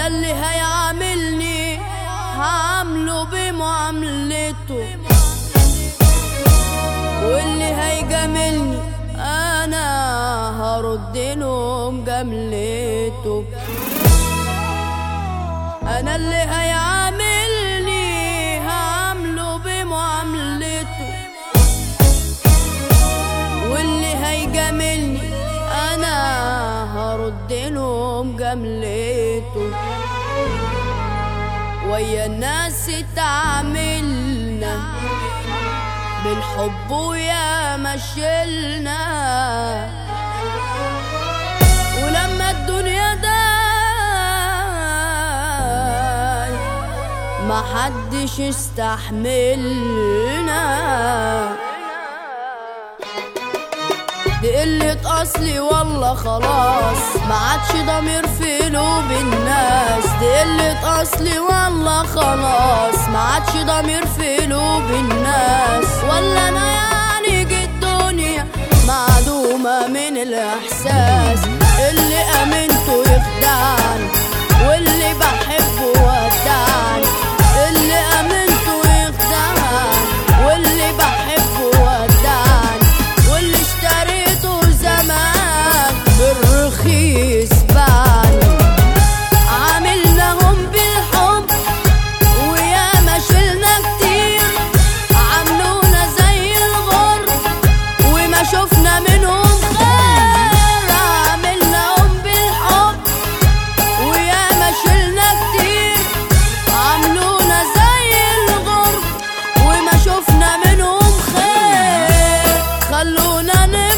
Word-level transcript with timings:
هيعاملني 0.00 1.78
هعامله 2.38 3.24
بمعاملته. 3.24 4.86
واللي 7.22 7.64
هيجاملني 7.64 8.78
أنا 9.18 9.86
هرد 10.60 11.16
له 11.16 11.90
مجاملته 11.90 13.44
أنا 15.82 16.16
اللي 16.16 16.42
هيعاملني 16.56 17.55
له 28.54 28.54
مجاملته 28.54 29.70
ويا 31.90 32.26
الناس 32.26 32.90
تعاملنا 33.16 34.80
بالحب 36.24 36.90
ويا 36.90 37.76
مشيلنا. 37.76 39.02
ولما 42.02 42.50
الدنيا 42.50 43.14
داي 43.14 43.32
ما 47.48 47.62
حدش 47.74 48.40
استحملنا. 48.40 49.76
دي 54.42 54.56
قلة 54.56 55.22
أصلي 55.22 55.60
والله 55.60 56.14
خلاص. 56.14 57.16
ما 57.28 57.34
عادش 57.34 57.72
ضمير 57.86 58.26
في 58.26 58.58
قلوب 58.58 59.10
الناس. 59.10 60.04
دي 60.20 60.28
قلة 60.40 61.02
أصلي 61.02 61.38
والله 61.38 62.02
خلاص. 62.02 63.08
ما 63.08 63.18
عادش 63.18 63.52
ضمير 63.52 64.06
في 64.06 64.45
Una 113.36 113.95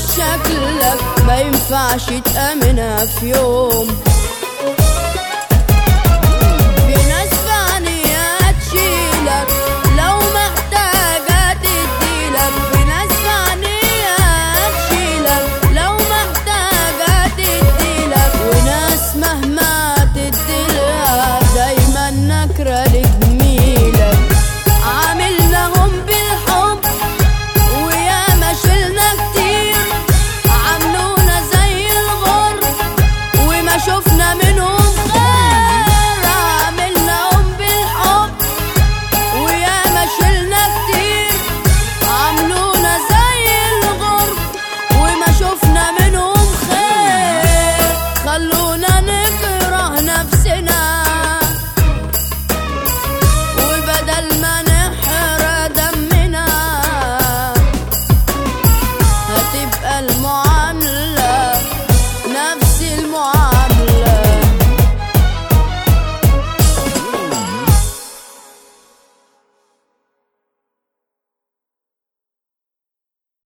شكلك 0.00 1.24
ما 1.26 1.40
ينفعش 1.40 2.06
تأمنها 2.34 3.06
في 3.06 3.30
يوم. 3.30 4.09